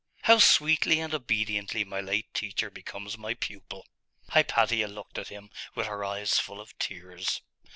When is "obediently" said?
1.13-1.83